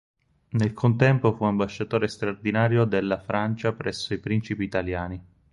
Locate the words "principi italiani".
4.19-5.23